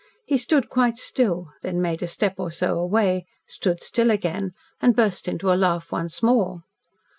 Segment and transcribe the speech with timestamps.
[0.25, 4.49] He stood quite still, then made a step or so away, stood still again,
[4.81, 6.63] and burst into a laugh once more.